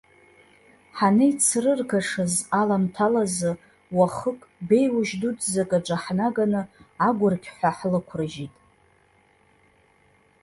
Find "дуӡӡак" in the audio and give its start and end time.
5.21-5.71